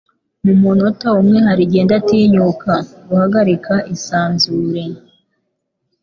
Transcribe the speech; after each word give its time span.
Mu 0.45 0.53
munota 0.61 1.07
umwe 1.21 1.37
hari 1.47 1.61
igihe 1.65 1.83
Ndatinyuka 1.87 2.73
Guhagarika 3.07 3.73
isanzure? 3.95 4.83